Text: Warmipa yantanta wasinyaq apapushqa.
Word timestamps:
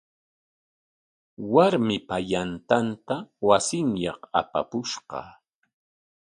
Warmipa 1.53 2.15
yantanta 2.31 3.15
wasinyaq 3.47 4.21
apapushqa. 4.39 5.19